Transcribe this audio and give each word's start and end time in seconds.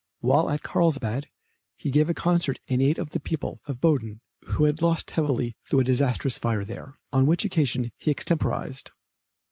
While 0.21 0.49
at 0.49 0.63
Carlsbad 0.63 1.29
he 1.75 1.91
gave 1.91 2.09
a 2.09 2.15
concert 2.15 2.59
in 2.65 2.81
aid 2.81 2.97
of 2.97 3.11
the 3.11 3.19
people 3.19 3.61
of 3.67 3.79
Baden, 3.79 4.19
who 4.47 4.63
had 4.63 4.81
lost 4.81 5.11
heavily 5.11 5.55
through 5.69 5.81
a 5.81 5.83
disastrous 5.83 6.39
fire 6.39 6.65
there, 6.65 6.97
on 7.13 7.27
which 7.27 7.45
occasion 7.45 7.91
he 7.97 8.09
extemporized. 8.09 8.89